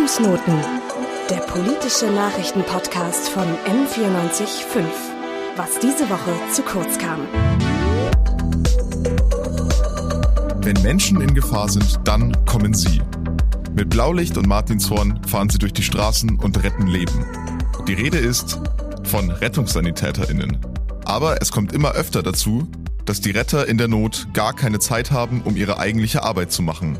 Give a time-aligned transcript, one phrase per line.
[0.00, 0.54] Fußnoten,
[1.28, 4.82] der politische Nachrichtenpodcast von M945.
[5.56, 7.28] Was diese Woche zu kurz kam.
[10.62, 13.02] Wenn Menschen in Gefahr sind, dann kommen sie.
[13.74, 17.26] Mit Blaulicht und Martinshorn fahren sie durch die Straßen und retten Leben.
[17.86, 18.58] Die Rede ist
[19.04, 20.56] von RettungssanitäterInnen.
[21.04, 22.66] Aber es kommt immer öfter dazu,
[23.04, 26.62] dass die Retter in der Not gar keine Zeit haben, um ihre eigentliche Arbeit zu
[26.62, 26.98] machen.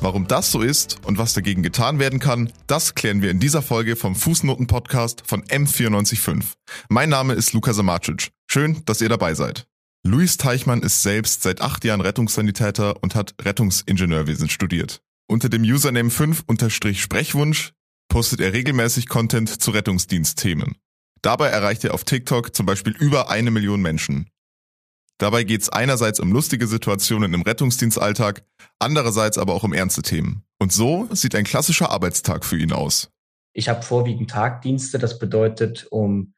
[0.00, 3.62] Warum das so ist und was dagegen getan werden kann, das klären wir in dieser
[3.62, 6.44] Folge vom Fußnoten-Podcast von M945.
[6.88, 8.30] Mein Name ist Luka Samacic.
[8.46, 9.66] Schön, dass ihr dabei seid.
[10.06, 15.00] Luis Teichmann ist selbst seit acht Jahren Rettungssanitäter und hat Rettungsingenieurwesen studiert.
[15.26, 17.72] Unter dem Username 5-Sprechwunsch
[18.08, 20.76] postet er regelmäßig Content zu Rettungsdienstthemen.
[21.22, 24.30] Dabei erreicht er auf TikTok zum Beispiel über eine Million Menschen.
[25.18, 28.44] Dabei geht es einerseits um lustige Situationen im Rettungsdienstalltag,
[28.78, 30.44] andererseits aber auch um ernste Themen.
[30.60, 33.10] Und so sieht ein klassischer Arbeitstag für ihn aus.
[33.52, 36.34] Ich habe vorwiegend Tagdienste, das bedeutet, um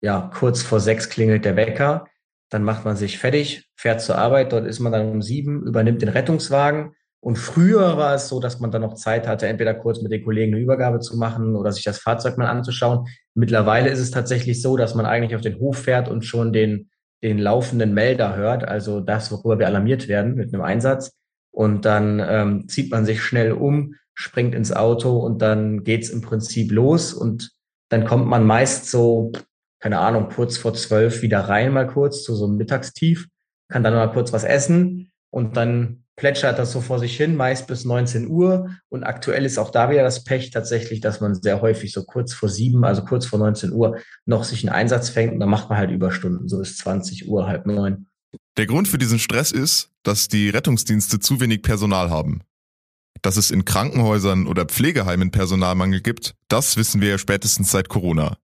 [0.00, 2.06] ja, kurz vor sechs klingelt der Wecker,
[2.50, 6.02] dann macht man sich fertig, fährt zur Arbeit, dort ist man dann um sieben, übernimmt
[6.02, 6.94] den Rettungswagen.
[7.22, 10.24] Und früher war es so, dass man dann noch Zeit hatte, entweder kurz mit den
[10.24, 13.08] Kollegen eine Übergabe zu machen oder sich das Fahrzeug mal anzuschauen.
[13.34, 16.89] Mittlerweile ist es tatsächlich so, dass man eigentlich auf den Hof fährt und schon den
[17.22, 21.12] den laufenden Melder hört, also das, worüber wir alarmiert werden mit einem Einsatz.
[21.52, 26.20] Und dann ähm, zieht man sich schnell um, springt ins Auto und dann geht's im
[26.20, 27.12] Prinzip los.
[27.12, 27.50] Und
[27.90, 29.32] dann kommt man meist so,
[29.80, 33.28] keine Ahnung, kurz vor zwölf wieder rein, mal kurz zu so einem Mittagstief,
[33.68, 37.66] kann dann mal kurz was essen und dann plätschert das so vor sich hin, meist
[37.66, 38.76] bis 19 Uhr.
[38.90, 42.34] Und aktuell ist auch da wieder das Pech tatsächlich, dass man sehr häufig so kurz
[42.34, 45.70] vor sieben, also kurz vor 19 Uhr, noch sich einen Einsatz fängt und dann macht
[45.70, 48.06] man halt Überstunden, so bis 20 Uhr, halb neun.
[48.58, 52.42] Der Grund für diesen Stress ist, dass die Rettungsdienste zu wenig Personal haben.
[53.22, 58.36] Dass es in Krankenhäusern oder Pflegeheimen Personalmangel gibt, das wissen wir ja spätestens seit Corona.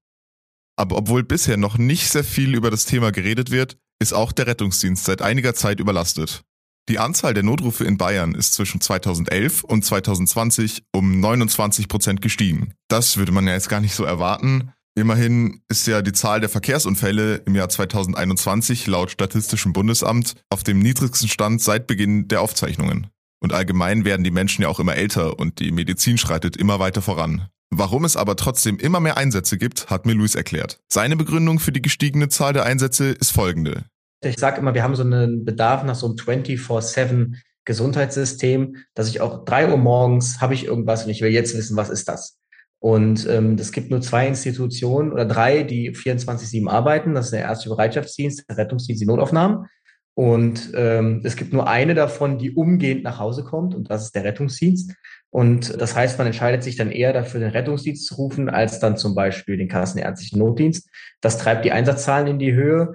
[0.76, 4.46] Aber obwohl bisher noch nicht sehr viel über das Thema geredet wird, ist auch der
[4.46, 6.42] Rettungsdienst seit einiger Zeit überlastet.
[6.88, 12.74] Die Anzahl der Notrufe in Bayern ist zwischen 2011 und 2020 um 29 Prozent gestiegen.
[12.86, 14.72] Das würde man ja jetzt gar nicht so erwarten.
[14.94, 20.78] Immerhin ist ja die Zahl der Verkehrsunfälle im Jahr 2021 laut Statistischem Bundesamt auf dem
[20.78, 23.08] niedrigsten Stand seit Beginn der Aufzeichnungen.
[23.40, 27.02] Und allgemein werden die Menschen ja auch immer älter und die Medizin schreitet immer weiter
[27.02, 27.48] voran.
[27.70, 30.78] Warum es aber trotzdem immer mehr Einsätze gibt, hat mir Luis erklärt.
[30.88, 33.84] Seine Begründung für die gestiegene Zahl der Einsätze ist folgende.
[34.28, 39.20] Ich sage immer, wir haben so einen Bedarf nach so einem 24-7 Gesundheitssystem, dass ich
[39.20, 42.38] auch drei Uhr morgens habe ich irgendwas und ich will jetzt wissen, was ist das?
[42.78, 47.14] Und ähm, es gibt nur zwei Institutionen oder drei, die 24-7 arbeiten.
[47.14, 49.66] Das ist der Erste Bereitschaftsdienst, der Rettungsdienst, die Notaufnahmen.
[50.14, 54.14] Und ähm, es gibt nur eine davon, die umgehend nach Hause kommt, und das ist
[54.14, 54.94] der Rettungsdienst.
[55.28, 58.96] Und das heißt, man entscheidet sich dann eher dafür, den Rettungsdienst zu rufen, als dann
[58.96, 60.88] zum Beispiel den kassenärztlichen Notdienst.
[61.20, 62.94] Das treibt die Einsatzzahlen in die Höhe.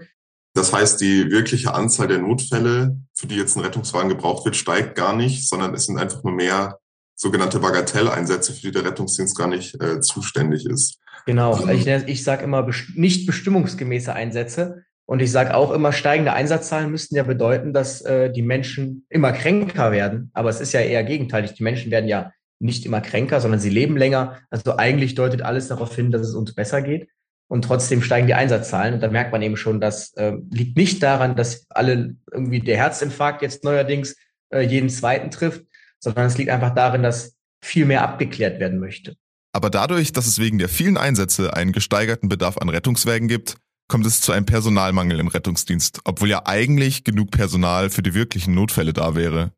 [0.54, 4.96] Das heißt, die wirkliche Anzahl der Notfälle, für die jetzt ein Rettungswagen gebraucht wird, steigt
[4.96, 6.80] gar nicht, sondern es sind einfach nur mehr
[7.16, 11.00] sogenannte Bagatelleinsätze, für die der Rettungsdienst gar nicht äh, zuständig ist.
[11.26, 14.84] Genau, also ich, ich sage immer best nicht bestimmungsgemäße Einsätze.
[15.06, 19.34] Und ich sage auch immer, steigende Einsatzzahlen müssten ja bedeuten, dass äh, die Menschen immer
[19.34, 20.32] kränker werden.
[20.34, 21.54] Aber es ist ja eher gegenteilig.
[21.54, 24.40] Die Menschen werden ja nicht immer kränker, sondern sie leben länger.
[24.50, 27.10] Also eigentlich deutet alles darauf hin, dass es uns besser geht
[27.52, 28.94] und trotzdem steigen die Einsatzzahlen.
[28.94, 32.78] Und da merkt man eben schon, das äh, liegt nicht daran, dass alle irgendwie der
[32.78, 34.16] Herzinfarkt jetzt neuerdings
[34.54, 35.66] äh, jeden zweiten trifft,
[36.00, 39.18] sondern es liegt einfach darin, dass viel mehr abgeklärt werden möchte.
[39.52, 43.58] Aber dadurch, dass es wegen der vielen Einsätze einen gesteigerten Bedarf an Rettungswägen gibt,
[43.90, 48.56] kommt es zu einem Personalmangel im Rettungsdienst, obwohl ja eigentlich genug Personal für die wirklichen
[48.56, 49.52] Notfälle da wäre.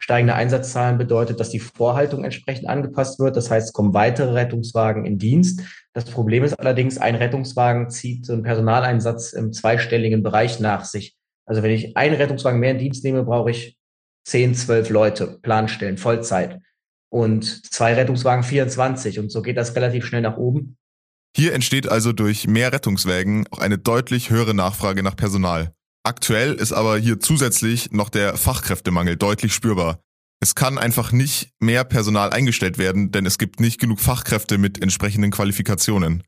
[0.00, 3.36] Steigende Einsatzzahlen bedeutet, dass die Vorhaltung entsprechend angepasst wird.
[3.36, 5.60] Das heißt, es kommen weitere Rettungswagen in Dienst.
[5.92, 11.16] Das Problem ist allerdings, ein Rettungswagen zieht so einen Personaleinsatz im zweistelligen Bereich nach sich.
[11.46, 13.76] Also wenn ich einen Rettungswagen mehr in Dienst nehme, brauche ich
[14.24, 16.60] zehn, zwölf Leute, Planstellen, Vollzeit.
[17.10, 19.18] Und zwei Rettungswagen 24.
[19.18, 20.76] Und so geht das relativ schnell nach oben.
[21.34, 25.72] Hier entsteht also durch mehr Rettungswagen auch eine deutlich höhere Nachfrage nach Personal.
[26.04, 30.00] Aktuell ist aber hier zusätzlich noch der Fachkräftemangel deutlich spürbar.
[30.40, 34.80] Es kann einfach nicht mehr Personal eingestellt werden, denn es gibt nicht genug Fachkräfte mit
[34.80, 36.22] entsprechenden Qualifikationen.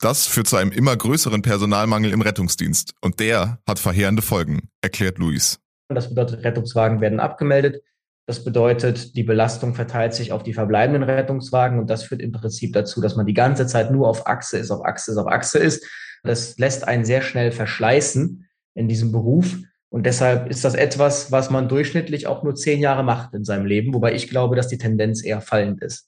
[0.00, 5.18] Das führt zu einem immer größeren Personalmangel im Rettungsdienst und der hat verheerende Folgen, erklärt
[5.18, 5.60] Luis.
[5.88, 7.82] Das bedeutet, Rettungswagen werden abgemeldet.
[8.26, 12.72] Das bedeutet, die Belastung verteilt sich auf die verbleibenden Rettungswagen und das führt im Prinzip
[12.72, 15.58] dazu, dass man die ganze Zeit nur auf Achse ist, auf Achse ist, auf Achse
[15.58, 15.86] ist.
[16.22, 18.43] Das lässt einen sehr schnell verschleißen
[18.74, 19.56] in diesem Beruf.
[19.88, 23.66] Und deshalb ist das etwas, was man durchschnittlich auch nur zehn Jahre macht in seinem
[23.66, 26.06] Leben, wobei ich glaube, dass die Tendenz eher fallend ist.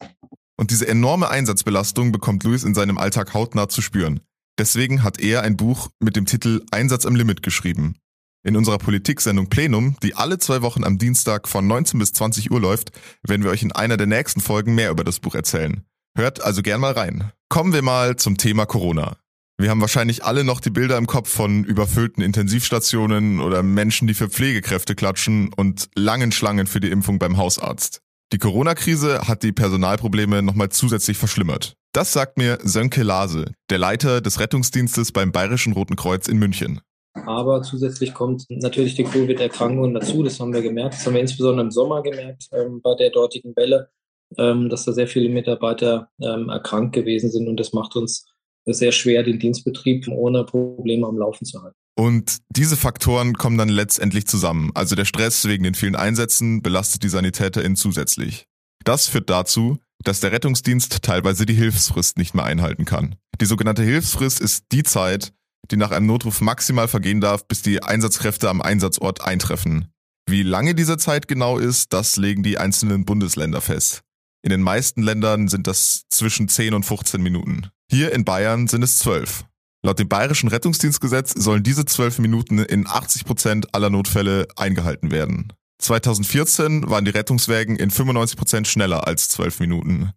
[0.58, 4.20] Und diese enorme Einsatzbelastung bekommt Luis in seinem Alltag hautnah zu spüren.
[4.58, 7.96] Deswegen hat er ein Buch mit dem Titel Einsatz am Limit geschrieben.
[8.42, 12.60] In unserer Politiksendung Plenum, die alle zwei Wochen am Dienstag von 19 bis 20 Uhr
[12.60, 12.92] läuft,
[13.22, 15.84] werden wir euch in einer der nächsten Folgen mehr über das Buch erzählen.
[16.16, 17.32] Hört also gern mal rein.
[17.48, 19.16] Kommen wir mal zum Thema Corona.
[19.58, 24.12] Wir haben wahrscheinlich alle noch die Bilder im Kopf von überfüllten Intensivstationen oder Menschen, die
[24.12, 28.02] für Pflegekräfte klatschen und langen Schlangen für die Impfung beim Hausarzt.
[28.34, 31.72] Die Corona-Krise hat die Personalprobleme nochmal zusätzlich verschlimmert.
[31.94, 36.82] Das sagt mir Sönke Lase, der Leiter des Rettungsdienstes beim Bayerischen Roten Kreuz in München.
[37.24, 40.22] Aber zusätzlich kommt natürlich die Covid-Erkrankung dazu.
[40.22, 40.96] Das haben wir gemerkt.
[40.96, 43.88] Das haben wir insbesondere im Sommer gemerkt ähm, bei der dortigen Welle,
[44.36, 47.48] ähm, dass da sehr viele Mitarbeiter ähm, erkrankt gewesen sind.
[47.48, 48.26] Und das macht uns
[48.74, 51.76] sehr schwer, den Dienstbetrieb ohne Probleme am Laufen zu halten.
[51.98, 54.70] Und diese Faktoren kommen dann letztendlich zusammen.
[54.74, 58.46] Also der Stress wegen den vielen Einsätzen belastet die SanitäterInnen zusätzlich.
[58.84, 63.16] Das führt dazu, dass der Rettungsdienst teilweise die Hilfsfrist nicht mehr einhalten kann.
[63.40, 65.32] Die sogenannte Hilfsfrist ist die Zeit,
[65.70, 69.88] die nach einem Notruf maximal vergehen darf, bis die Einsatzkräfte am Einsatzort eintreffen.
[70.28, 74.02] Wie lange diese Zeit genau ist, das legen die einzelnen Bundesländer fest.
[74.42, 77.68] In den meisten Ländern sind das zwischen 10 und 15 Minuten.
[77.90, 79.44] Hier in Bayern sind es 12.
[79.84, 85.52] Laut dem Bayerischen Rettungsdienstgesetz sollen diese 12 Minuten in 80 Prozent aller Notfälle eingehalten werden.
[85.78, 90.10] 2014 waren die Rettungswägen in 95 Prozent schneller als 12 Minuten.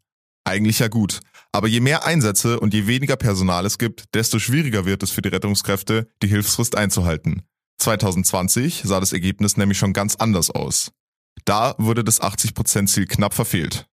[0.45, 1.19] Eigentlich ja gut.
[1.51, 5.21] Aber je mehr Einsätze und je weniger Personal es gibt, desto schwieriger wird es für
[5.21, 7.43] die Rettungskräfte, die Hilfsfrist einzuhalten.
[7.79, 10.91] 2020 sah das Ergebnis nämlich schon ganz anders aus.
[11.45, 13.87] Da wurde das 80%-Ziel knapp verfehlt.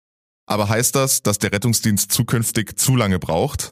[0.47, 3.71] Aber heißt das, dass der Rettungsdienst zukünftig zu lange braucht?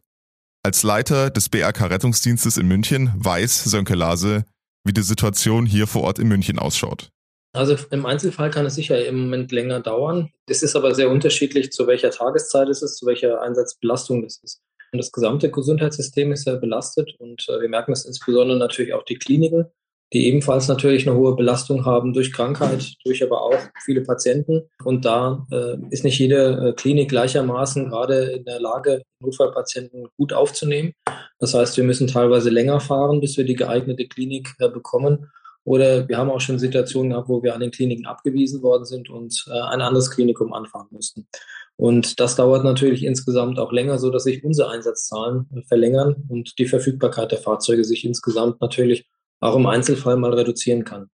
[0.64, 4.46] Als Leiter des BRK Rettungsdienstes in München weiß Sönke Lase,
[4.86, 7.10] wie die Situation hier vor Ort in München ausschaut.
[7.56, 10.32] Also im Einzelfall kann es sicher im Moment länger dauern.
[10.48, 14.62] Es ist aber sehr unterschiedlich, zu welcher Tageszeit es ist, zu welcher Einsatzbelastung es ist.
[14.92, 19.04] Und das gesamte Gesundheitssystem ist ja belastet und äh, wir merken das insbesondere natürlich auch
[19.04, 19.66] die Kliniken
[20.14, 24.62] die ebenfalls natürlich eine hohe Belastung haben durch Krankheit, durch aber auch viele Patienten.
[24.84, 30.34] Und da äh, ist nicht jede äh, Klinik gleichermaßen gerade in der Lage, Notfallpatienten gut
[30.34, 30.94] aufzunehmen.
[31.40, 35.32] Das heißt, wir müssen teilweise länger fahren, bis wir die geeignete Klinik äh, bekommen.
[35.66, 39.10] Oder wir haben auch schon Situationen gehabt, wo wir an den Kliniken abgewiesen worden sind
[39.10, 41.28] und äh, ein anderes Klinikum anfahren mussten.
[41.76, 46.60] Und das dauert natürlich insgesamt auch länger, so dass sich unsere Einsatzzahlen äh, verlängern und
[46.60, 49.06] die Verfügbarkeit der Fahrzeuge sich insgesamt natürlich
[49.40, 51.10] auch im Einzelfall mal reduzieren kann.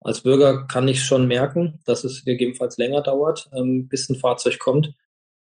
[0.00, 4.58] Als Bürger kann ich schon merken, dass es gegebenenfalls länger dauert, ähm, bis ein Fahrzeug
[4.58, 4.94] kommt.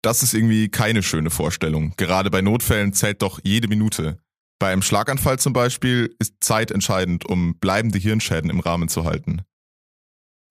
[0.01, 1.93] Das ist irgendwie keine schöne Vorstellung.
[1.95, 4.19] Gerade bei Notfällen zählt doch jede Minute.
[4.59, 9.43] Bei einem Schlaganfall zum Beispiel ist Zeit entscheidend, um bleibende Hirnschäden im Rahmen zu halten.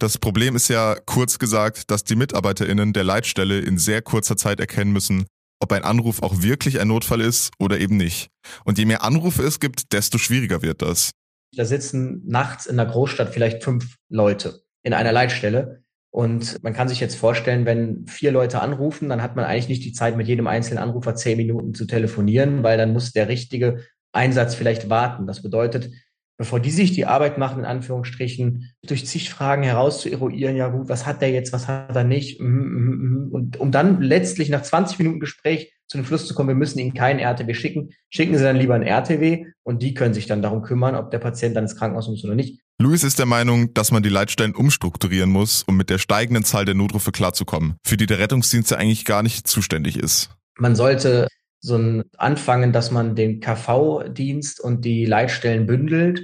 [0.00, 4.58] Das Problem ist ja, kurz gesagt, dass die MitarbeiterInnen der Leitstelle in sehr kurzer Zeit
[4.58, 5.26] erkennen müssen,
[5.60, 8.30] ob ein Anruf auch wirklich ein Notfall ist oder eben nicht.
[8.64, 11.10] Und je mehr Anrufe es gibt, desto schwieriger wird das.
[11.56, 15.82] Da sitzen nachts in der Großstadt vielleicht fünf Leute in einer Leitstelle.
[16.12, 19.84] Und man kann sich jetzt vorstellen, wenn vier Leute anrufen, dann hat man eigentlich nicht
[19.84, 23.84] die Zeit, mit jedem einzelnen Anrufer zehn Minuten zu telefonieren, weil dann muss der richtige
[24.12, 25.28] Einsatz vielleicht warten.
[25.28, 25.90] Das bedeutet,
[26.36, 30.68] bevor die sich die Arbeit machen, in Anführungsstrichen, durch zig Fragen heraus zu eruieren, ja
[30.68, 33.28] gut, was hat der jetzt, was hat er nicht, mhm, mhm, mhm.
[33.30, 36.78] und um dann letztlich nach 20 Minuten Gespräch zu dem Schluss zu kommen, wir müssen
[36.78, 40.40] Ihnen keinen RTW schicken, schicken Sie dann lieber einen RTW und die können sich dann
[40.40, 42.60] darum kümmern, ob der Patient dann ins Krankenhaus muss oder nicht.
[42.78, 46.64] Luis ist der Meinung, dass man die Leitstellen umstrukturieren muss, um mit der steigenden Zahl
[46.64, 50.30] der Notrufe klarzukommen, für die der Rettungsdienst ja eigentlich gar nicht zuständig ist.
[50.56, 51.26] Man sollte
[51.58, 56.22] so ein anfangen, dass man den KV-Dienst und die Leitstellen bündelt,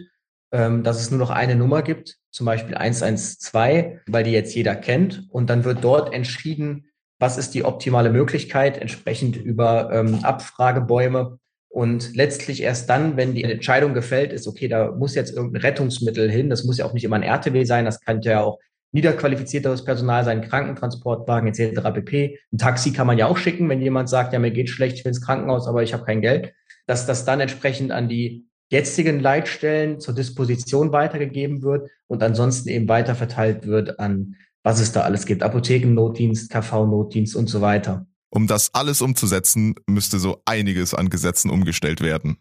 [0.52, 4.76] ähm, dass es nur noch eine Nummer gibt, zum Beispiel 112, weil die jetzt jeder
[4.76, 5.26] kennt.
[5.30, 6.85] Und dann wird dort entschieden,
[7.18, 11.38] was ist die optimale Möglichkeit, entsprechend über ähm, Abfragebäume.
[11.68, 16.30] Und letztlich erst dann, wenn die Entscheidung gefällt ist, okay, da muss jetzt irgendein Rettungsmittel
[16.30, 18.58] hin, das muss ja auch nicht immer ein RTW sein, das kann ja auch
[18.92, 21.82] niederqualifizierteres Personal sein, Krankentransportwagen etc.
[21.92, 22.38] pp.
[22.52, 25.04] Ein Taxi kann man ja auch schicken, wenn jemand sagt, ja, mir geht schlecht, ich
[25.04, 26.54] will ins Krankenhaus, aber ich habe kein Geld,
[26.87, 32.88] dass das dann entsprechend an die jetzigen Leitstellen zur Disposition weitergegeben wird und ansonsten eben
[32.88, 35.44] weiterverteilt wird an was es da alles gibt.
[35.44, 38.04] Apothekennotdienst, KV-Notdienst und so weiter.
[38.30, 42.38] Um das alles umzusetzen, müsste so einiges an Gesetzen umgestellt werden.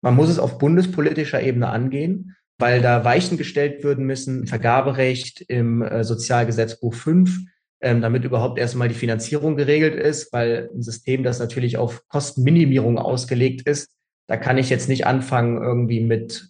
[0.00, 5.82] Man muss es auf bundespolitischer Ebene angehen, weil da Weichen gestellt werden müssen, Vergaberecht im
[5.82, 7.36] äh, Sozialgesetzbuch 5,
[7.80, 12.96] ähm, damit überhaupt erstmal die Finanzierung geregelt ist, weil ein System, das natürlich auf Kostenminimierung
[12.96, 13.90] ausgelegt ist,
[14.28, 16.48] da kann ich jetzt nicht anfangen, irgendwie mit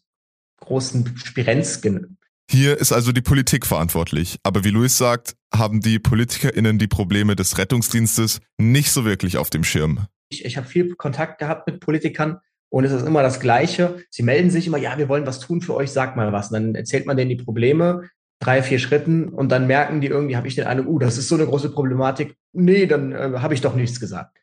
[0.61, 4.39] großen Spirenzgen Hier ist also die Politik verantwortlich.
[4.43, 9.51] Aber wie Luis sagt, haben die PolitikerInnen die Probleme des Rettungsdienstes nicht so wirklich auf
[9.51, 10.07] dem Schirm.
[10.29, 12.39] Ich, ich habe viel Kontakt gehabt mit Politikern
[12.69, 14.05] und es ist immer das Gleiche.
[14.11, 16.51] Sie melden sich immer, ja, wir wollen was tun für euch, sag mal was.
[16.51, 20.37] Und dann erzählt man denen die Probleme, drei, vier Schritten und dann merken die irgendwie,
[20.37, 22.37] habe ich den Eindruck, uh, das ist so eine große Problematik.
[22.53, 24.39] Nee, dann äh, habe ich doch nichts gesagt.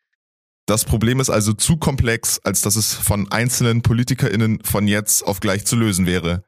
[0.65, 5.41] Das Problem ist also zu komplex, als dass es von einzelnen PolitikerInnen von jetzt auf
[5.41, 6.43] gleich zu lösen wäre.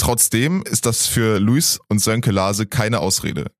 [0.00, 3.50] Trotzdem ist das für Luis und Sönke Lase keine Ausrede.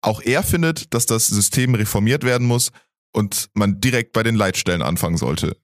[0.00, 2.70] Auch er findet, dass das System reformiert werden muss
[3.14, 5.54] und man direkt bei den Leitstellen anfangen sollte.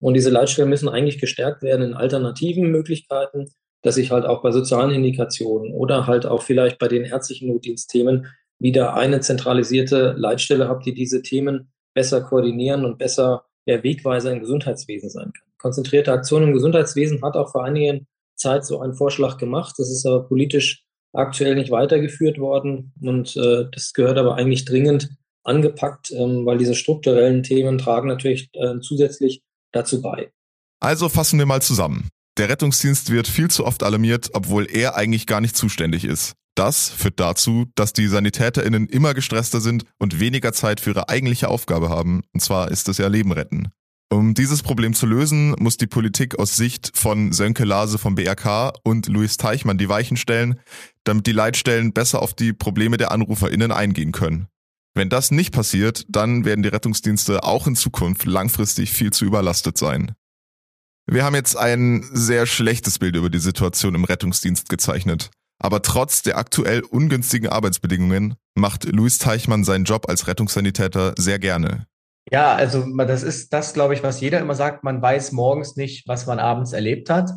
[0.00, 3.50] Und diese Leitstellen müssen eigentlich gestärkt werden in alternativen Möglichkeiten,
[3.82, 8.26] dass ich halt auch bei sozialen Indikationen oder halt auch vielleicht bei den ärztlichen Notdienstthemen
[8.58, 14.40] wieder eine zentralisierte Leitstelle habe, die diese Themen besser koordinieren und besser der Wegweiser im
[14.40, 15.46] Gesundheitswesen sein kann.
[15.58, 19.74] Konzentrierte Aktion im Gesundheitswesen hat auch vor einigen Zeit so einen Vorschlag gemacht.
[19.78, 25.10] Das ist aber politisch aktuell nicht weitergeführt worden und äh, das gehört aber eigentlich dringend
[25.44, 30.32] angepackt, ähm, weil diese strukturellen Themen tragen natürlich äh, zusätzlich dazu bei.
[30.80, 32.08] Also fassen wir mal zusammen.
[32.36, 36.34] Der Rettungsdienst wird viel zu oft alarmiert, obwohl er eigentlich gar nicht zuständig ist.
[36.56, 41.48] Das führt dazu, dass die SanitäterInnen immer gestresster sind und weniger Zeit für ihre eigentliche
[41.48, 43.68] Aufgabe haben, und zwar ist es ja Leben retten.
[44.14, 48.72] Um dieses Problem zu lösen, muss die Politik aus Sicht von Sönke Lase vom BRK
[48.84, 50.60] und Luis Teichmann die Weichen stellen,
[51.02, 54.46] damit die Leitstellen besser auf die Probleme der AnruferInnen eingehen können.
[54.94, 59.78] Wenn das nicht passiert, dann werden die Rettungsdienste auch in Zukunft langfristig viel zu überlastet
[59.78, 60.12] sein.
[61.06, 65.32] Wir haben jetzt ein sehr schlechtes Bild über die Situation im Rettungsdienst gezeichnet.
[65.58, 71.88] Aber trotz der aktuell ungünstigen Arbeitsbedingungen macht Luis Teichmann seinen Job als Rettungssanitäter sehr gerne.
[72.32, 74.82] Ja, also das ist das, glaube ich, was jeder immer sagt.
[74.82, 77.30] Man weiß morgens nicht, was man abends erlebt hat.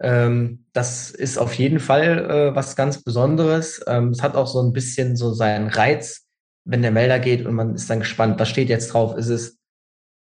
[0.00, 3.82] Ähm, das ist auf jeden Fall äh, was ganz Besonderes.
[3.86, 6.26] Ähm, es hat auch so ein bisschen so seinen Reiz,
[6.64, 9.16] wenn der Melder geht und man ist dann gespannt, was steht jetzt drauf?
[9.16, 9.58] Ist es,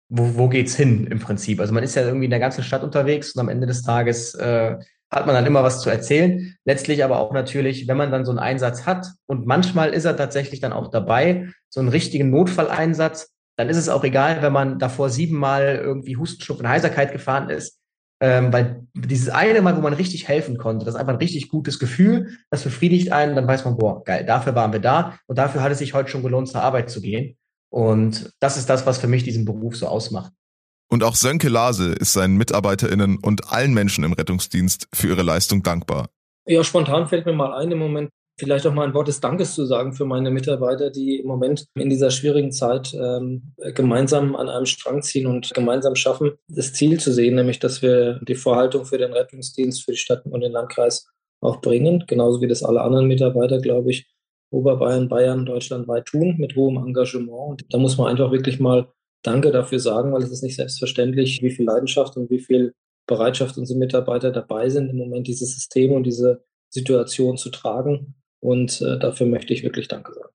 [0.09, 1.61] wo, wo geht's hin im Prinzip?
[1.61, 4.35] Also man ist ja irgendwie in der ganzen Stadt unterwegs und am Ende des Tages
[4.35, 4.77] äh,
[5.09, 6.57] hat man dann immer was zu erzählen.
[6.65, 10.17] Letztlich aber auch natürlich, wenn man dann so einen Einsatz hat und manchmal ist er
[10.17, 14.79] tatsächlich dann auch dabei, so einen richtigen Notfalleinsatz, dann ist es auch egal, wenn man
[14.79, 17.79] davor siebenmal irgendwie Hustenschnupfen, Heiserkeit gefahren ist.
[18.23, 21.49] Ähm, weil dieses eine Mal, wo man richtig helfen konnte, das ist einfach ein richtig
[21.49, 25.37] gutes Gefühl, das befriedigt einen, dann weiß man, boah, geil, dafür waren wir da und
[25.39, 27.37] dafür hat es sich heute schon gelohnt, zur Arbeit zu gehen.
[27.71, 30.33] Und das ist das, was für mich diesen Beruf so ausmacht.
[30.91, 35.63] Und auch Sönke Lase ist seinen MitarbeiterInnen und allen Menschen im Rettungsdienst für ihre Leistung
[35.63, 36.09] dankbar.
[36.47, 38.11] Ja, spontan fällt mir mal ein im Moment,
[38.41, 41.67] vielleicht auch mal ein Wort des Dankes zu sagen für meine Mitarbeiter, die im Moment
[41.75, 46.99] in dieser schwierigen Zeit ähm, gemeinsam an einem Strang ziehen und gemeinsam schaffen, das Ziel
[46.99, 50.53] zu sehen, nämlich dass wir die Vorhaltung für den Rettungsdienst, für die Stadt und den
[50.53, 51.07] Landkreis
[51.41, 54.09] auch bringen, genauso wie das alle anderen Mitarbeiter, glaube ich,
[54.51, 57.51] Oberbayern, Bayern, deutschlandweit tun, mit hohem Engagement.
[57.51, 58.89] Und da muss man einfach wirklich mal
[59.23, 62.73] Danke dafür sagen, weil es ist nicht selbstverständlich, wie viel Leidenschaft und wie viel
[63.07, 68.15] Bereitschaft unsere Mitarbeiter dabei sind, im Moment dieses System und diese Situation zu tragen.
[68.41, 70.31] Und äh, dafür möchte ich wirklich Danke sagen.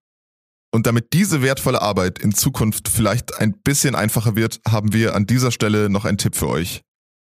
[0.72, 5.26] Und damit diese wertvolle Arbeit in Zukunft vielleicht ein bisschen einfacher wird, haben wir an
[5.26, 6.82] dieser Stelle noch einen Tipp für euch.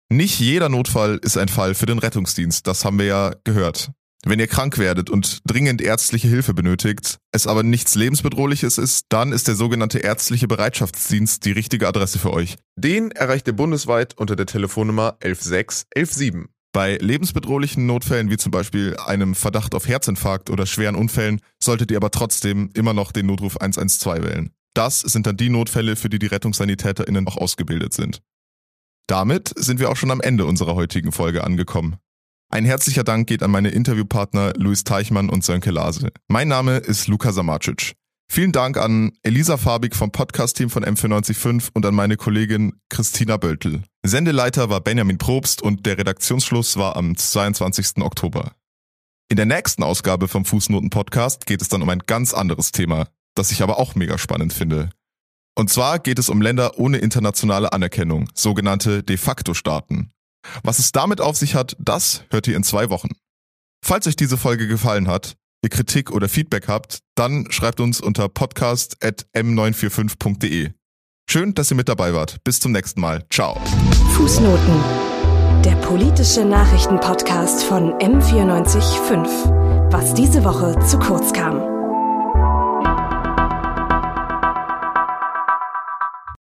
[0.10, 3.92] Nicht jeder Notfall ist ein Fall für den Rettungsdienst, das haben wir ja gehört.
[4.26, 9.34] Wenn ihr krank werdet und dringend ärztliche Hilfe benötigt, es aber nichts lebensbedrohliches ist, dann
[9.34, 12.56] ist der sogenannte ärztliche Bereitschaftsdienst die richtige Adresse für euch.
[12.78, 16.48] Den erreicht ihr bundesweit unter der Telefonnummer 11617.
[16.74, 21.98] Bei lebensbedrohlichen Notfällen wie zum Beispiel einem Verdacht auf Herzinfarkt oder schweren Unfällen solltet ihr
[21.98, 24.52] aber trotzdem immer noch den Notruf 112 wählen.
[24.74, 28.24] Das sind dann die Notfälle, für die die RettungssanitäterInnen auch ausgebildet sind.
[29.08, 31.98] Damit sind wir auch schon am Ende unserer heutigen Folge angekommen.
[32.50, 36.10] Ein herzlicher Dank geht an meine Interviewpartner Luis Teichmann und Sönke Lase.
[36.28, 37.94] Mein Name ist Luca Samacic.
[38.34, 43.84] Vielen Dank an Elisa Fabig vom Podcast-Team von M945 und an meine Kollegin Christina Böltel.
[44.04, 47.98] Sendeleiter war Benjamin Probst und der Redaktionsschluss war am 22.
[48.02, 48.54] Oktober.
[49.30, 53.52] In der nächsten Ausgabe vom Fußnoten-Podcast geht es dann um ein ganz anderes Thema, das
[53.52, 54.90] ich aber auch mega spannend finde.
[55.54, 60.10] Und zwar geht es um Länder ohne internationale Anerkennung, sogenannte De facto Staaten.
[60.64, 63.10] Was es damit auf sich hat, das hört ihr in zwei Wochen.
[63.86, 68.30] Falls euch diese Folge gefallen hat, ihr Kritik oder Feedback habt, dann schreibt uns unter
[68.30, 70.70] podcast.m945.de.
[71.30, 72.44] Schön, dass ihr mit dabei wart.
[72.44, 73.26] Bis zum nächsten Mal.
[73.32, 73.60] Ciao.
[74.14, 74.76] Fußnoten.
[75.64, 79.92] Der politische Nachrichtenpodcast von M945.
[79.92, 81.73] Was diese Woche zu kurz kam.